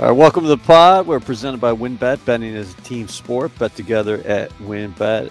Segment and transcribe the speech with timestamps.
[0.00, 1.06] All right, welcome to the pod.
[1.06, 2.24] We're presented by WynnBET.
[2.24, 3.52] Betting is a team sport.
[3.58, 5.30] Bet together at WynnBET.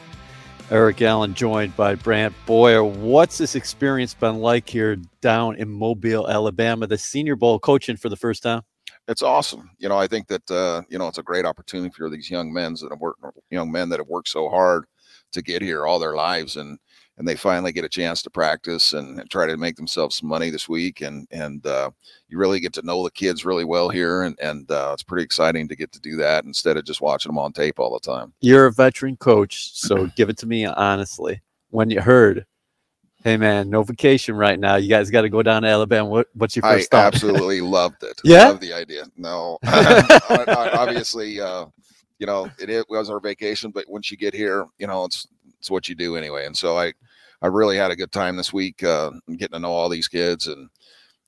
[0.69, 2.83] Eric Allen joined by Brant Boyer.
[2.83, 6.85] What's this experience been like here down in Mobile, Alabama?
[6.85, 8.61] The Senior Bowl coaching for the first time.
[9.07, 9.71] It's awesome.
[9.79, 12.53] You know, I think that uh, you know it's a great opportunity for these young
[12.53, 14.85] men that have worked, young men that have worked so hard
[15.31, 16.77] to get here all their lives, and
[17.19, 20.49] and they finally get a chance to practice and try to make themselves some money
[20.49, 21.01] this week.
[21.01, 21.91] And and uh,
[22.29, 25.25] you really get to know the kids really well here, and and uh, it's pretty
[25.25, 27.99] exciting to get to do that instead of just watching them on tape all the
[27.99, 28.33] time.
[28.39, 31.41] You're a veteran coach, so give it to me honestly.
[31.71, 32.45] When you heard,
[33.23, 34.77] hey man, no vacation right now.
[34.77, 36.09] You guys got to go down to Alabama.
[36.09, 37.13] What, what's your first I thought?
[37.13, 38.19] absolutely loved it.
[38.23, 38.47] Yeah?
[38.47, 39.03] Loved the idea.
[39.17, 41.65] No, I- I- obviously, uh,
[42.17, 45.27] you know, it, it was our vacation, but once you get here, you know, it's
[45.59, 46.45] it's what you do anyway.
[46.45, 46.93] And so I,
[47.41, 50.47] I really had a good time this week, uh, getting to know all these kids,
[50.47, 50.69] and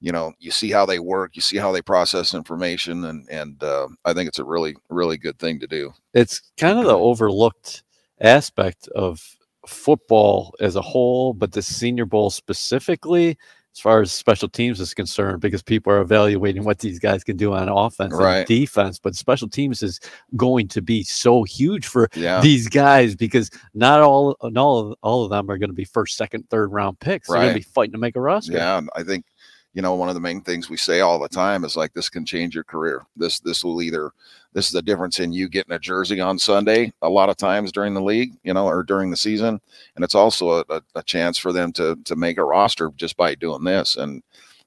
[0.02, 3.64] you know, you see how they work, you see how they process information, and and
[3.64, 5.94] uh, I think it's a really really good thing to do.
[6.14, 7.84] it's kind of the overlooked
[8.22, 9.22] aspect of
[9.68, 13.38] football as a whole, but the Senior Bowl specifically,
[13.74, 17.38] as far as special teams is concerned, because people are evaluating what these guys can
[17.38, 19.00] do on offense and defense.
[19.00, 20.00] But special teams is
[20.36, 25.24] going to be so huge for Yeah, these guys because not all, not all, all
[25.24, 27.30] of them are going to be first, second, third round picks.
[27.30, 28.54] They're going to be fighting to make a roster.
[28.54, 29.26] Yeah, I think
[29.74, 32.10] you know one of the main things we say all the time is like this
[32.10, 33.06] can change your career.
[33.16, 34.12] This this will either
[34.54, 37.72] this is the difference in you getting a jersey on Sunday a lot of times
[37.72, 39.62] during the league, you know, or during the season,
[39.96, 43.18] and it's also a, a, a chance for them to to make a roster just
[43.18, 43.96] by doing this.
[43.96, 44.22] And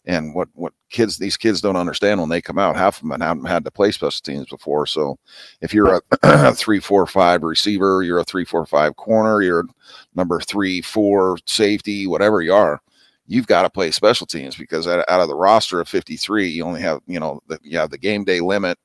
[0.07, 3.21] and what what kids these kids don't understand when they come out, half of them
[3.21, 4.87] haven't had to play special teams before.
[4.87, 5.19] So
[5.61, 9.65] if you're a three four five receiver, you're a three four five corner, you're
[10.15, 12.81] number three four safety, whatever you are
[13.27, 16.83] you've got to play special teams because out, of the roster of 53 you only
[16.83, 18.79] have you know the, you have the game day limit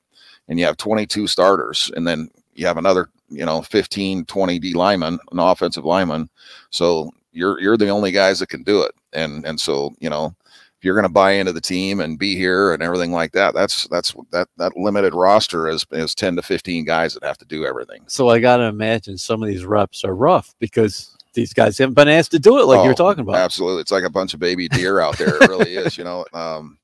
[0.50, 4.74] and you have 22 starters and then you have another you know 15 20 d
[4.74, 6.28] linemen an offensive lineman
[6.68, 10.34] so you're you're the only guys that can do it and and so you know
[10.78, 13.54] if you're going to buy into the team and be here and everything like that
[13.54, 17.44] that's that's that that limited roster is is 10 to 15 guys that have to
[17.44, 21.52] do everything So I got to imagine some of these reps are rough because these
[21.52, 23.36] guys haven't been asked to do it like Oh, you're talking about.
[23.36, 25.36] Absolutely, it's like a bunch of baby deer out there.
[25.40, 25.96] It really is.
[25.96, 26.76] You know, um,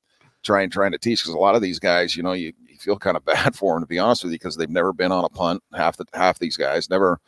[0.44, 2.98] trying trying to teach because a lot of these guys, you know, you, you feel
[2.98, 5.24] kind of bad for them to be honest with you because they've never been on
[5.24, 5.62] a punt.
[5.74, 7.20] Half the half these guys never,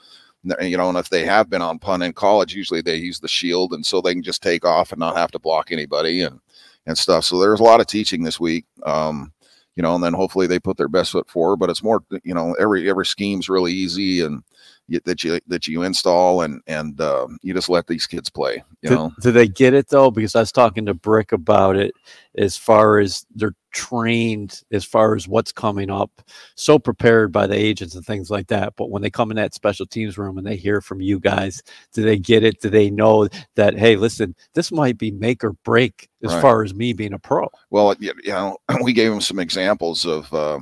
[0.60, 3.28] you know, and if they have been on punt in college, usually they use the
[3.28, 6.40] shield and so they can just take off and not have to block anybody and
[6.86, 7.24] and stuff.
[7.24, 8.64] So there's a lot of teaching this week.
[8.84, 9.32] Um,
[9.76, 11.58] you know, and then hopefully they put their best foot forward.
[11.58, 14.42] But it's more, you know, every every scheme's really easy and
[14.88, 18.62] you, that you that you install and and uh, you just let these kids play.
[18.82, 20.10] You do, know, do they get it though?
[20.10, 21.94] Because I was talking to Brick about it
[22.36, 26.10] as far as they're trained, as far as what's coming up,
[26.54, 28.74] so prepared by the agents and things like that.
[28.76, 31.62] But when they come in that special teams room and they hear from you guys,
[31.92, 32.60] do they get it?
[32.60, 36.40] Do they know that, hey, listen, this might be make or break as Right.
[36.40, 37.48] far as me being a pro?
[37.70, 40.58] well, you, know, we gave them some examples of uh,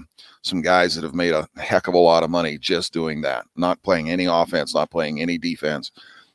[0.47, 3.45] some guys that have made a heck of a lot of money just doing that,
[3.57, 5.91] not playing any offense, not playing any defense.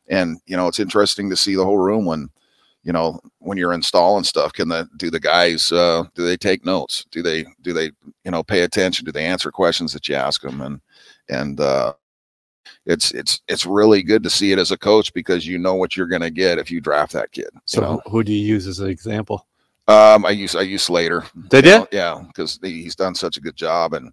[0.09, 2.29] And you know, it's interesting to see the whole room when,
[2.83, 4.53] you know, when you're installing stuff.
[4.53, 7.05] Can the do the guys uh, do they take notes?
[7.11, 7.91] Do they do they
[8.25, 9.05] you know pay attention?
[9.05, 10.61] Do they answer questions that you ask them?
[10.61, 10.81] And
[11.29, 11.93] and uh,
[12.85, 15.95] it's it's it's really good to see it as a coach because you know what
[15.95, 17.49] you're going to get if you draft that kid.
[17.65, 18.01] So know?
[18.07, 19.47] who do you use as an example?
[19.87, 21.23] Um, I use I use Slater.
[21.49, 21.77] Did you you?
[21.79, 24.11] know, yeah, because he's done such a good job and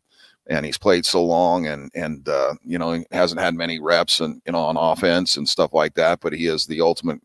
[0.49, 4.41] and he's played so long and and uh, you know hasn't had many reps and
[4.47, 6.21] you know on offense and stuff like that.
[6.21, 7.21] But he is the ultimate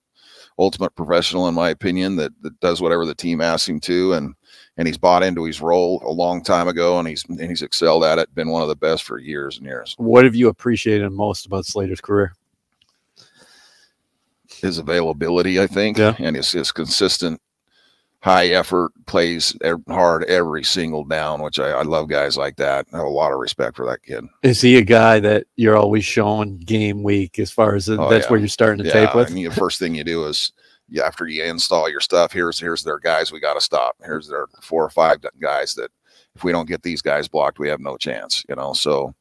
[0.59, 4.35] ultimate professional in my opinion that, that does whatever the team asks him to and
[4.77, 8.03] and he's bought into his role a long time ago and he's and he's excelled
[8.03, 8.33] at it.
[8.35, 9.95] Been one of the best for years and years.
[9.97, 12.33] What have you appreciated most about Slater's career?
[14.49, 16.15] His availability, I think, Yeah.
[16.19, 17.41] and his his consistent
[18.23, 19.53] high effort plays
[19.89, 22.87] hard every single down, which I, I love guys like that.
[22.93, 24.23] I have a lot of respect for that kid.
[24.43, 28.25] Is he a guy that you're always showing game week as far as Oh, that's
[28.25, 28.31] yeah.
[28.31, 29.29] where you're starting to yeah, tape with?
[29.29, 30.53] I mean, the first thing you do is
[30.87, 33.97] you, after you install your stuff, here's here's their guys we got to stop.
[34.03, 35.91] Here's their four or five guys that
[36.35, 38.45] if we don't get these guys blocked, we have no chance.
[38.47, 39.13] You know, so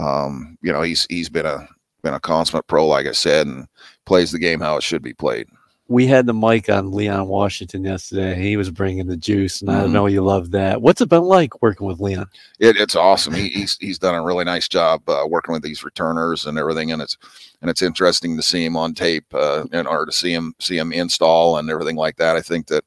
[0.00, 1.68] um, you know he's he's been a
[2.02, 3.68] been a consummate pro, like I said, and
[4.04, 5.46] plays the game how it should be played.
[5.88, 8.34] We had the mic on Leon Washington yesterday.
[8.40, 9.90] He was bringing the juice, and I Mhm.
[9.92, 10.82] know you love that.
[10.82, 12.26] What's it been like working with Leon?
[12.58, 13.32] It, it's awesome.
[13.32, 16.92] He, he's he's done a really nice job uh, working with these returners and everything,
[16.92, 17.16] and it's
[17.62, 20.76] and it's interesting to see him on tape uh, and or to see him see
[20.76, 22.36] him install and everything like that.
[22.36, 22.84] I think that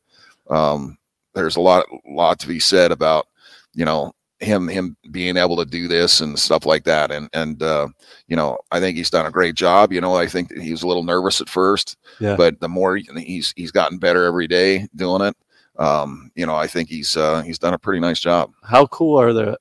[0.50, 0.98] um,
[1.34, 3.28] there's a lot lot to be said about
[3.74, 7.62] you know him him being able to do this and stuff like that and and
[7.62, 7.88] uh,
[8.28, 10.84] you know i think he's done a great job you know i think he was
[10.84, 12.36] a little nervous at first yeah.
[12.36, 15.36] but the more he's he's gotten better every day doing it
[15.78, 19.20] um, you know i think he's uh, he's done a pretty nice job how cool
[19.20, 19.58] are the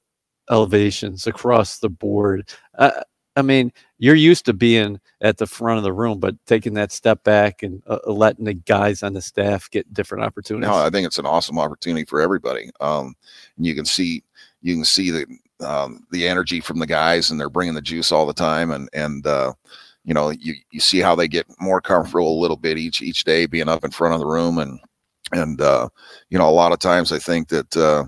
[0.50, 2.49] elevations across the board
[2.79, 3.03] uh,
[3.37, 6.93] I mean, you're used to being at the front of the room, but taking that
[6.93, 10.69] step back and uh, uh letting the guys on the staff get different opportunities.
[10.69, 12.71] No, I think it's an awesome opportunity for everybody.
[12.81, 13.15] Um,
[13.56, 14.25] and you can see
[14.62, 15.27] you can see the
[15.67, 18.89] um, the energy from the guys, and they're bringing the juice all the time, and
[18.93, 19.53] and uh,
[20.05, 23.25] you know you you see how they get more comfortable a little bit each each
[23.25, 24.81] day being up in front of the room, and
[25.33, 25.89] and uh,
[26.31, 27.77] you know a lot of times I think that.
[27.77, 28.05] Uh,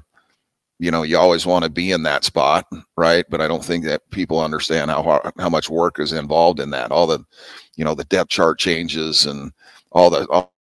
[0.78, 2.66] you know you always want to be in that spot
[2.96, 6.70] right but i don't think that people understand how how much work is involved in
[6.70, 7.20] that all the
[7.76, 9.52] you know the depth chart changes and
[9.92, 10.52] all the all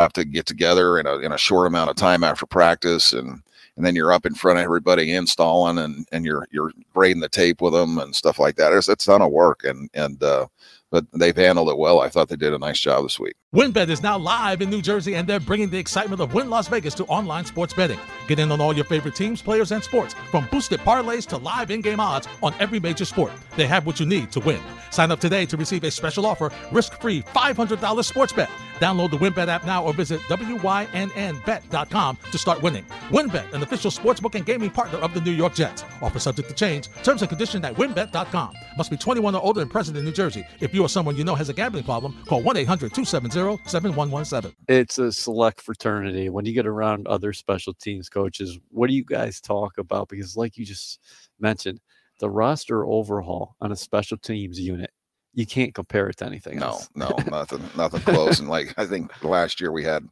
[0.00, 3.42] have to get together in a in a short amount of time after practice and
[3.76, 7.28] and then you're up in front of everybody installing and and you're you're grading the
[7.28, 8.72] tape with them and stuff like that.
[8.72, 10.46] It's, it's a ton of work and and uh
[10.90, 12.00] but they've handled it well.
[12.00, 13.34] I thought they did a nice job this week.
[13.54, 16.68] WynnBET is now live in New Jersey, and they're bringing the excitement of Wynn Las
[16.68, 17.98] Vegas to online sports betting.
[18.28, 21.70] Get in on all your favorite teams, players, and sports, from boosted parlays to live
[21.70, 23.32] in-game odds on every major sport.
[23.56, 24.60] They have what you need to win.
[24.90, 28.50] Sign up today to receive a special offer, risk-free $500 sports bet.
[28.78, 32.84] Download the WynnBET app now or visit wynnbet.com to start winning.
[33.10, 35.84] WynnBET, an official sportsbook and gaming partner of the New York Jets.
[36.00, 36.88] Offer subject to change.
[37.02, 38.54] Terms and conditions at wynnbet.com.
[38.78, 40.44] Must be 21 or older and present in New Jersey.
[40.60, 44.54] If you or someone you know has a gambling problem, call 1-800-270-7117.
[44.68, 46.28] It's a select fraternity.
[46.28, 50.08] When you get around other special teams coaches, what do you guys talk about?
[50.08, 51.00] Because like you just
[51.38, 51.80] mentioned,
[52.18, 54.90] the roster overhaul on a special teams unit
[55.34, 56.88] you can't compare it to anything no, else.
[56.94, 58.40] No, nothing, nothing close.
[58.40, 60.06] and like I think last year we had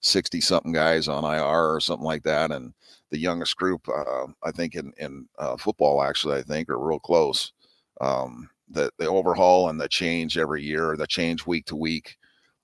[0.00, 2.72] sixty something guys on IR or something like that, and
[3.10, 7.00] the youngest group, uh, I think in in uh, football actually, I think are real
[7.00, 7.52] close.
[8.00, 12.16] Um, the the overhaul and the change every year, the change week to week.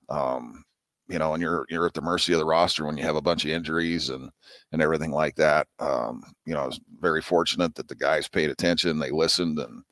[0.08, 0.64] Um,
[1.08, 3.22] you know, and you're you're at the mercy of the roster when you have a
[3.22, 4.30] bunch of injuries and
[4.72, 5.66] and everything like that.
[5.78, 9.82] Um, you know, I was very fortunate that the guys paid attention, they listened, and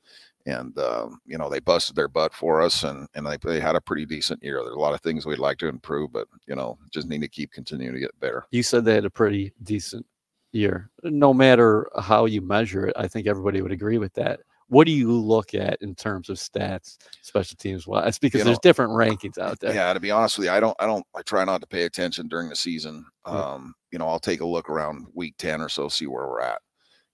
[0.47, 3.77] and um, you know they busted their butt for us and and they, they had
[3.77, 6.55] a pretty decent year there's a lot of things we'd like to improve but you
[6.55, 9.53] know just need to keep continuing to get better you said they had a pretty
[9.63, 10.05] decent
[10.53, 14.41] year no matter how you measure it i think everybody would agree with that
[14.73, 18.59] what do you look at in terms of stats special teams that's because you there's
[18.61, 21.23] different rankings out there yeah to be honest with you i don't i don't i
[21.23, 24.69] try not to pay attention during the season um you know i'll take a look
[24.71, 26.61] around week 10 or so see where we're at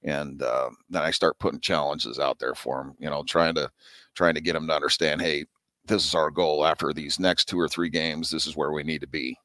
[0.02, 2.94] and uh, then I start putting challenges out there for them.
[2.98, 3.70] You know, trying to
[4.14, 5.44] trying to get them to understand, hey,
[5.86, 6.64] this is our goal.
[6.64, 9.36] After these next two or three games, this is where we need to be.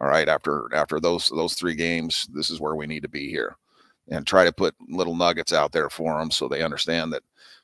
[0.00, 3.28] All right, after after those those three games, this is where we need to be
[3.28, 3.56] here,
[4.10, 7.22] and try to put little nuggets out there for them so they understand that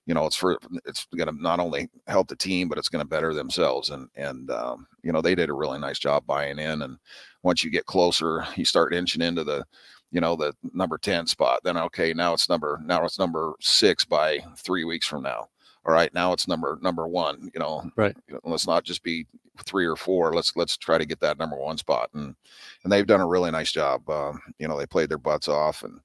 [0.08, 3.04] you know it's for it's going to not only help the team but it's going
[3.04, 6.58] to better themselves and and um, you know they did a really nice job buying
[6.58, 6.98] in and
[7.44, 9.64] once you get closer you start inching into the
[10.10, 11.60] you know, the number 10 spot.
[11.64, 15.48] Then, okay, now it's number, now it's number six by three weeks from now.
[15.86, 16.12] All right.
[16.12, 18.16] Now it's number, number one, you know, right.
[18.44, 19.26] Let's not just be
[19.64, 20.34] three or four.
[20.34, 22.10] Let's, let's try to get that number one spot.
[22.14, 22.34] And,
[22.84, 24.08] and they've done a really nice job.
[24.08, 26.00] Um, you know, they played their butts off and,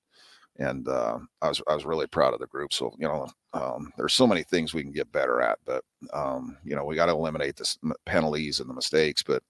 [0.60, 2.74] and uh, I was I was really proud of the group.
[2.74, 5.84] So you know, um, there's so many things we can get better at, but
[6.14, 9.24] um, you know, we got to eliminate the penalties and the mistakes.
[9.24, 9.44] But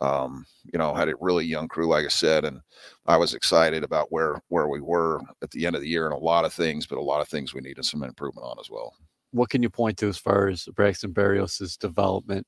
[0.00, 2.60] um, you know, had a really young crew, like I said, and
[3.06, 6.14] I was excited about where where we were at the end of the year and
[6.14, 8.70] a lot of things, but a lot of things we needed some improvement on as
[8.70, 8.94] well.
[9.32, 12.46] What can you point to as far as Braxton Berrios's development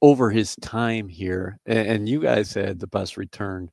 [0.00, 1.58] over his time here?
[1.66, 3.70] And you guys had the best return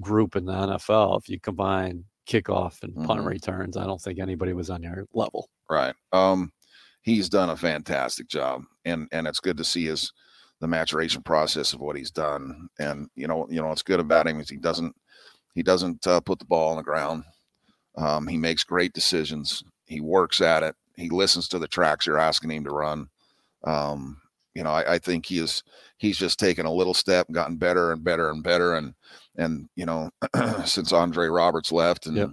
[0.00, 1.20] group in the NFL.
[1.20, 3.28] If you combine kickoff and punt mm-hmm.
[3.28, 5.48] returns, I don't think anybody was on your level.
[5.70, 5.94] Right.
[6.12, 6.52] Um,
[7.02, 10.12] he's done a fantastic job, and and it's good to see his
[10.60, 12.68] the maturation process of what he's done.
[12.78, 14.94] And you know, you know, what's good about him is he doesn't
[15.54, 17.24] he doesn't uh, put the ball on the ground.
[17.96, 19.62] Um, he makes great decisions.
[19.86, 20.74] He works at it.
[20.96, 23.08] He listens to the tracks you're asking him to run.
[23.64, 24.20] Um,
[24.54, 25.62] you know, I, I, think he is
[25.98, 28.74] he's just taken a little step, gotten better and better and better.
[28.74, 28.94] And
[29.36, 30.10] and you know,
[30.64, 32.30] since Andre Roberts left, and yep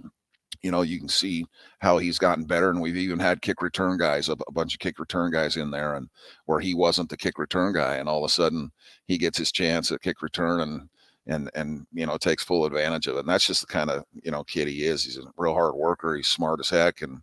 [0.62, 1.44] you know, you can see
[1.80, 2.70] how he's gotten better.
[2.70, 5.70] And we've even had kick return guys, a, a, bunch of kick return guys in
[5.70, 6.08] there, and
[6.46, 8.70] where he wasn't the kick return guy, and all of a sudden
[9.06, 10.88] he gets his chance at kick return, and
[11.26, 13.20] and and you know takes full advantage of it.
[13.20, 15.04] And that's just the kind of you know kid he is.
[15.04, 16.14] He's a real hard worker.
[16.14, 17.22] He's smart as heck, and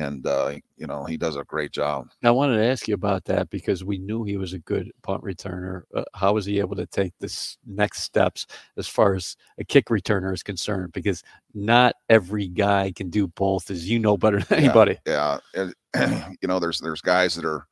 [0.00, 2.08] and uh, you know he does a great job.
[2.22, 5.22] I wanted to ask you about that because we knew he was a good punt
[5.22, 5.82] returner.
[5.94, 9.86] Uh, how was he able to take this next steps as far as a kick
[9.86, 10.92] returner is concerned?
[10.92, 11.22] Because
[11.54, 14.98] not every guy can do both, as you know better than anybody.
[15.06, 15.72] Yeah, yeah.
[15.94, 17.66] And, you know, there's there's guys that are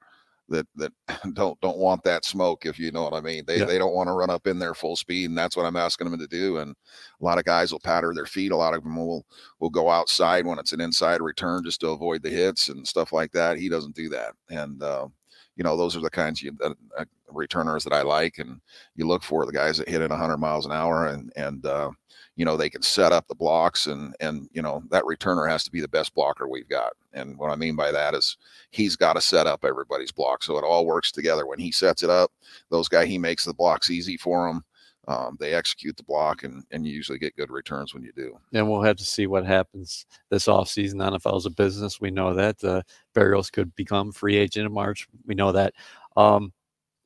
[0.48, 0.92] that that
[1.34, 3.44] don't don't want that smoke if you know what I mean.
[3.46, 3.64] They Yeah.
[3.64, 6.10] they don't want to run up in there full speed, and that's what I'm asking
[6.10, 6.58] them to do.
[6.58, 6.74] And
[7.20, 8.52] a lot of guys will patter their feet.
[8.52, 9.26] A lot of them will
[9.60, 13.12] will go outside when it's an inside return just to avoid the hits and stuff
[13.12, 13.58] like that.
[13.58, 15.08] He doesn't do that, and uh,
[15.56, 18.60] you know those are the kinds of uh, uh, returners that I like, and
[18.96, 21.90] you look for the guys that hit it 100 miles an hour, and and uh,
[22.38, 25.64] you know they can set up the blocks, and and you know that returner has
[25.64, 26.92] to be the best blocker we've got.
[27.12, 28.36] And what I mean by that is
[28.70, 31.46] he's got to set up everybody's block so it all works together.
[31.46, 32.30] When he sets it up,
[32.70, 34.64] those guy he makes the blocks easy for them.
[35.08, 38.38] Um, they execute the block, and and you usually get good returns when you do.
[38.52, 40.94] And we'll have to see what happens this offseason.
[40.94, 42.00] NFL is a business.
[42.00, 42.62] We know that.
[42.62, 42.82] Uh,
[43.16, 45.08] Berrios could become free agent in March.
[45.26, 45.74] We know that.
[46.16, 46.52] Um,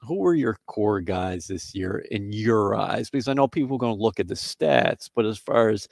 [0.03, 3.09] who were your core guys this year in your eyes?
[3.09, 5.89] Because I know people are going to look at the stats, but as far as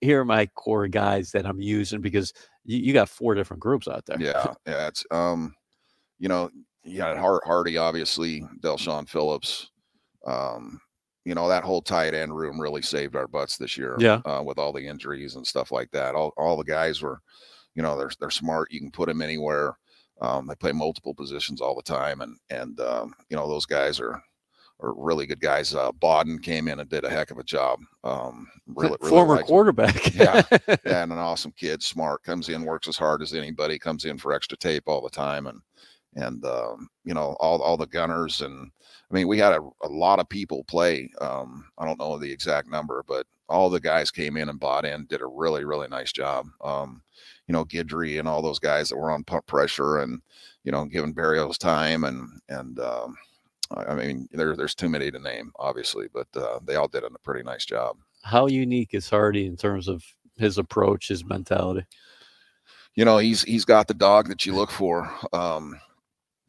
[0.00, 2.32] here are my core guys that I'm using because
[2.64, 4.20] you, you got four different groups out there.
[4.20, 4.88] Yeah, yeah.
[4.88, 5.54] It's um,
[6.18, 6.50] you know,
[6.84, 9.70] you got Hart Hardee, obviously, Del'Shawn Phillips.
[10.26, 10.80] Um,
[11.24, 13.96] you know, that whole tight end room really saved our butts this year.
[13.98, 14.20] Yeah.
[14.24, 16.14] Uh, with all the injuries and stuff like that.
[16.14, 17.20] All all the guys were,
[17.74, 18.70] you know, they're they're smart.
[18.70, 19.76] You can put them anywhere.
[20.20, 24.00] Um, they play multiple positions all the time, and and um, you know those guys
[24.00, 24.22] are
[24.80, 25.74] are really good guys.
[25.74, 27.80] Uh, Bodden came in and did a heck of a job.
[28.04, 30.14] Um, really, really Former quarterback.
[30.14, 30.42] Yeah.
[30.68, 34.18] yeah, and an awesome kid, smart, comes in, works as hard as anybody, comes in
[34.18, 35.60] for extra tape all the time, and
[36.14, 38.70] and um, you know all all the gunners, and
[39.10, 41.10] I mean we had a, a lot of people play.
[41.20, 44.84] Um, I don't know the exact number, but all the guys came in and bought
[44.84, 46.46] in, did a really really nice job.
[46.62, 47.02] Um,
[47.46, 50.20] you know Guidry and all those guys that were on pump pressure, and
[50.64, 53.16] you know giving Berrios time, and and um,
[53.74, 57.04] I I mean there there's too many to name, obviously, but uh, they all did
[57.04, 57.96] a pretty nice job.
[58.22, 60.04] How unique is Hardee in terms of
[60.36, 61.86] his approach, his mentality?
[62.96, 65.78] you know he's he's got the dog that you look for um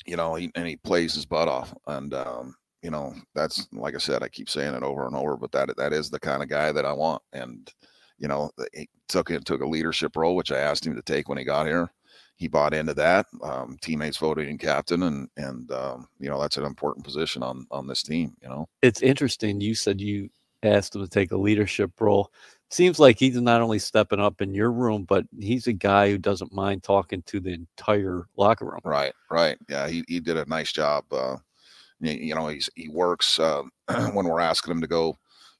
[0.05, 3.93] you know he, and he plays his butt off and um you know that's like
[3.93, 6.41] i said i keep saying it over and over but that that is the kind
[6.41, 7.73] of guy that i want and
[8.19, 11.29] you know he took it took a leadership role which i asked him to take
[11.29, 11.91] when he got here
[12.35, 16.57] he bought into that um teammates voted him captain and and um you know that's
[16.57, 19.61] an important position on on this team you know it's interesting.
[19.61, 20.29] You said you
[20.63, 22.31] asked him to take a leadership role.
[22.69, 26.17] Seems like he's not only stepping up in your room, but he's a guy who
[26.17, 28.81] doesn't mind talking to the entire locker room.
[28.83, 29.57] Right, right.
[29.69, 31.05] Yeah, he, he did a nice job.
[31.11, 31.37] Uh,
[32.01, 33.63] you, you know, he's he works uh,
[34.13, 35.17] when we're asking him to go.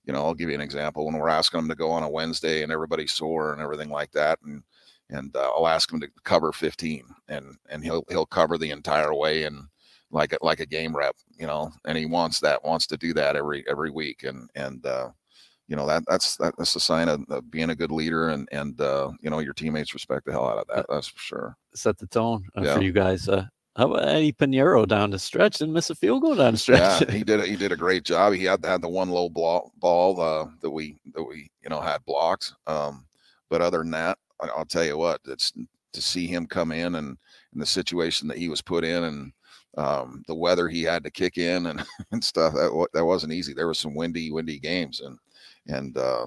[0.08, 1.06] You know, I'll give you an example.
[1.06, 4.12] When we're asking him to go on a Wednesday and everybody's sore and everything like
[4.12, 4.64] that, and
[5.10, 9.14] and uh, I'll ask him to cover 15, and and he'll he'll cover the entire
[9.14, 9.68] way and
[10.10, 11.16] like a, like a game rep.
[11.38, 14.86] You know, and he wants that wants to do that every every week, and and
[14.86, 15.10] uh,
[15.68, 18.48] you know that that's that, that's a sign of, of being a good leader, and
[18.54, 20.86] and uh, you know your teammates respect the hell out of that.
[20.88, 21.58] That's for sure.
[21.76, 22.76] Set the tone uh, Yeah.
[22.76, 23.28] for you guys.
[23.78, 27.02] How about Eddy Piñeiro down the stretch and miss a field goal down the stretch?
[27.02, 27.46] Yeah, he did.
[27.46, 28.34] He did a great job.
[28.34, 31.80] He had had the one low ball, ball uh, that we that we you know
[31.80, 32.54] had blocked.
[32.66, 33.06] Um,
[33.50, 35.54] but other than that, I, I'll tell you what, it's
[35.94, 37.18] to see him come in and
[37.54, 39.32] in the situation that he was put in and
[39.78, 43.54] um, the weather he had to kick in and, and stuff that that wasn't easy.
[43.54, 45.20] There was some windy, windy games and
[45.68, 46.26] and uh,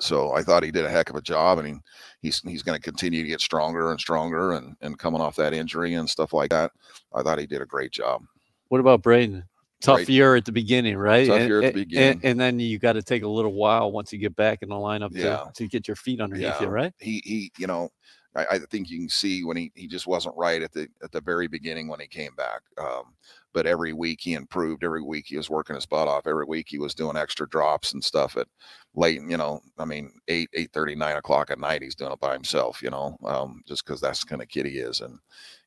[0.00, 1.74] so I thought he did a heck of a job, and he,
[2.22, 5.52] he's he's going to continue to get stronger and stronger and and coming off that
[5.52, 6.70] injury and stuff like that.
[7.14, 8.22] I thought he did a great job.
[8.68, 9.44] What about Braden?
[9.82, 10.08] Tough Right.
[10.08, 11.26] year at the beginning, right?
[11.26, 12.12] Tough and, year at the beginning.
[12.12, 14.68] And, and then you got to take a little while once you get back in
[14.68, 15.38] the lineup Yeah.
[15.38, 16.62] to, to get your feet underneath Yeah.
[16.62, 16.92] you, right?
[17.00, 17.90] he he you know
[18.34, 21.12] I, I think you can see when he he just wasn't right at the at
[21.12, 23.14] the very beginning when he came back um
[23.54, 26.66] but every week he improved every week he was working his butt off every week
[26.68, 28.46] he was doing extra drops and stuff at
[28.94, 32.20] late you know i mean 8 eight thirty, nine o'clock at night he's doing it
[32.20, 35.18] by himself you know um just because that's the kind of kid he is and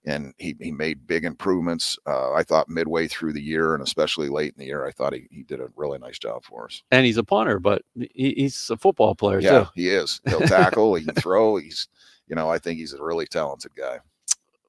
[0.07, 4.29] and he, he made big improvements uh, i thought midway through the year and especially
[4.29, 6.83] late in the year i thought he, he did a really nice job for us
[6.91, 9.47] And he's a punter, but he, he's a football player too.
[9.47, 9.69] yeah, too.
[9.75, 10.21] he is.
[10.27, 10.95] He'll tackle.
[10.95, 11.57] he can throw.
[11.57, 11.87] He's,
[12.27, 13.99] you know, I think he's a really talented guy.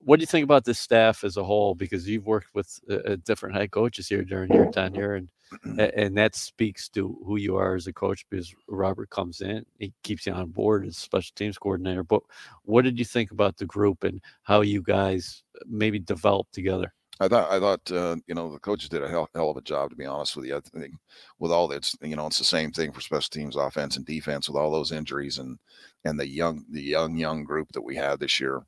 [0.01, 1.75] What do you think about this staff as a whole?
[1.75, 5.29] Because you've worked with uh, uh, different head coaches here during your tenure, and
[5.97, 8.25] and that speaks to who you are as a coach.
[8.31, 12.05] Because Robert comes in, he keeps you on board as special teams coordinator.
[12.05, 12.23] But
[12.63, 16.93] what did you think about the group and how you guys maybe developed together?
[17.19, 19.63] I thought I thought uh, you know the coaches did a hell, hell of a
[19.63, 20.57] job to be honest with you.
[20.57, 20.95] I think
[21.39, 24.49] with all that, you know, it's the same thing for special teams, offense and defense
[24.49, 25.59] with all those injuries and
[26.05, 28.63] and the young the young young group that we had this year.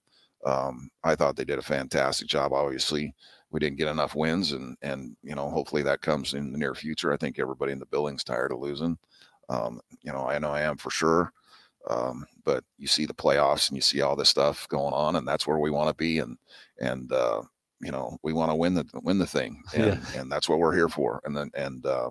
[0.46, 2.52] Um, I thought they did a fantastic job.
[2.52, 3.14] Obviously,
[3.50, 6.74] we didn't get enough wins, and and you know hopefully that comes in the near
[6.74, 7.12] future.
[7.12, 8.96] I think everybody in the building's tired of losing.
[9.50, 11.32] Um, you know, I know I am for sure.
[11.88, 15.26] Um, but you see the playoffs and you see all this stuff going on, and
[15.26, 16.18] that's where we want to be.
[16.18, 16.36] And
[16.80, 17.42] and uh,
[17.80, 20.20] you know we want to win the win the thing and, yeah.
[20.20, 22.10] and that's what we're here for and then and uh,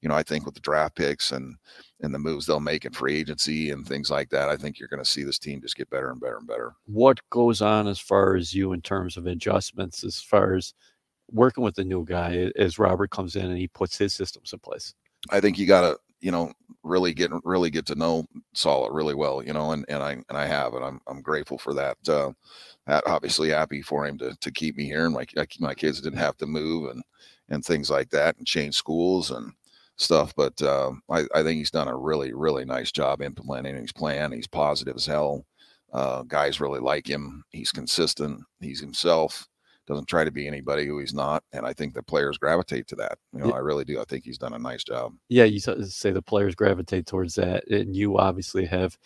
[0.00, 1.56] you know i think with the draft picks and
[2.00, 4.88] and the moves they'll make in free agency and things like that i think you're
[4.88, 7.88] going to see this team just get better and better and better what goes on
[7.88, 10.74] as far as you in terms of adjustments as far as
[11.30, 14.58] working with the new guy as robert comes in and he puts his systems in
[14.60, 14.94] place
[15.30, 19.14] i think you got to you know really get really get to know Saleh really
[19.14, 21.96] well, you know, and and I and I have, and I'm I'm grateful for that.
[22.08, 22.32] Uh,
[22.86, 25.26] that obviously happy for him to to keep me here, and my
[25.60, 27.02] my kids didn't have to move and
[27.48, 29.52] and things like that, and change schools and
[29.96, 30.34] stuff.
[30.36, 34.32] But uh, I I think he's done a really really nice job implementing his plan.
[34.32, 35.44] He's positive as hell.
[35.92, 37.44] Uh, guys really like him.
[37.50, 38.42] He's consistent.
[38.60, 39.48] He's himself
[39.88, 41.42] doesn't try to be anybody who he's not.
[41.52, 43.18] And I think the players gravitate to that.
[43.32, 43.54] You know, yeah.
[43.54, 44.00] I really do.
[44.00, 45.14] I think he's done a nice job.
[45.28, 48.96] Yeah, you say the players gravitate towards that, and you obviously have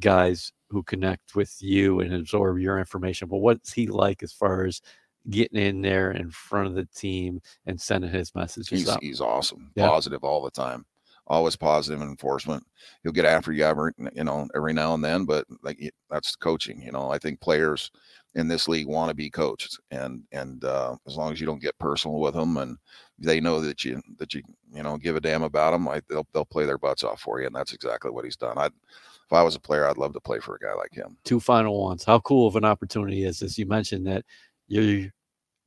[0.00, 3.28] guys who connect with you and absorb your information.
[3.28, 4.80] But what's he like as far as
[5.28, 9.02] getting in there in front of the team and sending his messages he's, out?
[9.02, 9.88] He's awesome, yeah.
[9.88, 10.86] positive all the time
[11.30, 12.62] always positive enforcement.
[13.02, 15.78] He'll get after you every, you know, every now and then, but like
[16.10, 16.82] that's coaching.
[16.82, 17.90] You know, I think players
[18.34, 21.62] in this league want to be coached, and and uh, as long as you don't
[21.62, 22.76] get personal with them and
[23.18, 26.26] they know that you that you you know give a damn about them, I, they'll
[26.32, 28.58] they'll play their butts off for you, and that's exactly what he's done.
[28.58, 31.16] I, if I was a player, I'd love to play for a guy like him.
[31.24, 32.04] Two final ones.
[32.04, 33.58] How cool of an opportunity is this?
[33.58, 34.24] You mentioned that
[34.66, 35.10] you're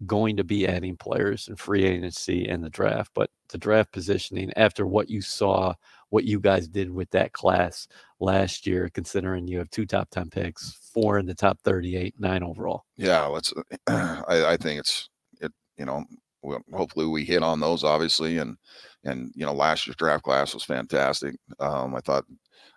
[0.06, 4.52] going to be adding players in free agency and the draft, but the draft positioning
[4.58, 5.74] after what you saw,
[6.14, 7.88] what you guys did with that class
[8.20, 12.44] last year, considering you have two top 10 picks, four in the top 38, nine
[12.44, 12.84] overall.
[12.96, 13.52] Yeah, let's,
[13.88, 15.10] I, I think it's,
[15.42, 16.06] it, you know,
[16.44, 18.38] well, hopefully we hit on those obviously.
[18.38, 18.58] And,
[19.04, 21.36] and, you know, last year's draft class was fantastic.
[21.60, 22.26] Um, I thought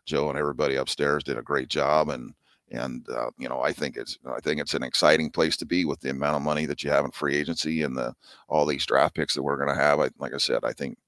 [0.07, 2.33] Joe and everybody upstairs did a great job and,
[2.71, 5.85] and uh, you know, I think it's I think it's an exciting place to be
[5.85, 8.13] with the amount of money that you have in free agency and the
[8.49, 10.01] all these draft picks that we're going to have.
[10.01, 10.99] I, like I said, I think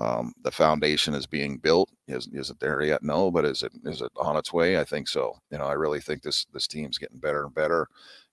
[0.00, 1.90] um, the foundation is being built.
[2.08, 3.02] Is is it there yet?
[3.02, 4.78] No, but is it is it on its way?
[4.80, 5.36] I think so.
[5.50, 7.86] You know, I really think this this team's getting better and better,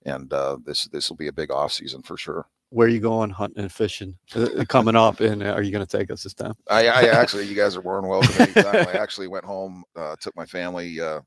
[0.05, 2.47] and uh, this this will be a big off season for sure.
[2.69, 5.19] Where are you going hunting and fishing uh, coming up?
[5.19, 6.53] And are you going to take us this time?
[6.69, 8.87] I, I actually, you guys are more than welcome anytime.
[8.87, 11.21] I actually went home, uh, took my family uh,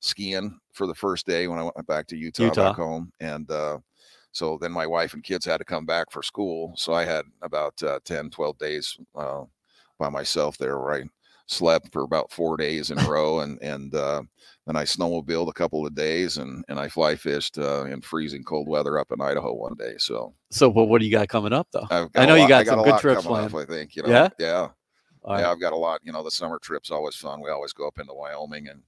[0.00, 2.68] skiing for the first day when I went back to Utah, Utah.
[2.70, 3.12] back home.
[3.20, 3.78] And uh,
[4.32, 6.72] so then my wife and kids had to come back for school.
[6.76, 9.42] So I had about uh, 10, 12 days uh,
[9.98, 11.04] by myself there where I
[11.46, 13.40] slept for about four days in a row.
[13.40, 14.22] And, and uh,
[14.66, 18.44] then I snowmobiled a couple of days and, and I fly fished uh, in freezing
[18.44, 19.94] cold weather up in Idaho one day.
[19.98, 21.86] So, so well, what do you got coming up though?
[21.90, 23.54] I know lot, you got, got some good trips planned.
[23.54, 24.28] Up, I think, you know, yeah.
[24.38, 24.68] Yeah.
[25.26, 26.00] yeah, I've got a lot.
[26.02, 27.40] You know, the summer trip's always fun.
[27.40, 28.82] We always go up into Wyoming and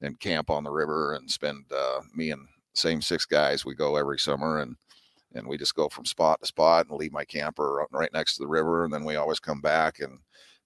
[0.00, 3.64] and camp on the river and spend uh, me and same six guys.
[3.64, 4.76] We go every summer and
[5.34, 8.42] and we just go from spot to spot and leave my camper right next to
[8.42, 10.18] the river, and then we always come back and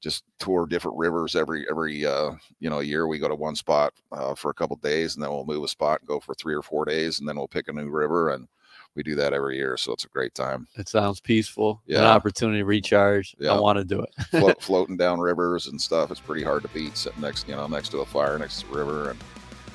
[0.07, 3.09] just tour different rivers every every uh, you know year.
[3.09, 5.69] We go to one spot uh, for a couple days, and then we'll move a
[5.69, 8.31] spot and go for three or four days, and then we'll pick a new river
[8.31, 8.47] and
[8.95, 10.67] we do that every year, so it's a great time.
[10.77, 11.83] It sounds peaceful.
[11.87, 13.37] Yeah, an opportunity to recharge.
[13.39, 13.53] Yeah.
[13.53, 14.09] I want to do it.
[14.31, 16.11] Float, floating down rivers and stuff.
[16.11, 16.97] It's pretty hard to beat.
[16.97, 19.21] Sitting next, you know, next to a fire, next to the river, and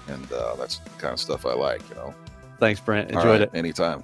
[0.08, 1.88] and uh, that's the kind of stuff I like.
[1.90, 2.16] You know.
[2.60, 3.10] Thanks, Brant.
[3.12, 3.52] Enjoyed right, it.
[3.54, 4.04] Anytime.